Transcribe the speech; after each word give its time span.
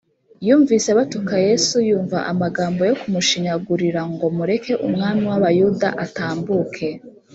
yumvise 0.47 0.89
batuka 0.97 1.33
yesu; 1.47 1.75
yumva 1.89 2.17
amagambo 2.31 2.81
yo 2.89 2.95
kumushinyagurira 3.01 4.01
ngo, 4.11 4.25
mureke 4.37 4.73
umwami 4.87 5.23
w’abayuda 5.31 5.87
atambuke! 6.05 6.87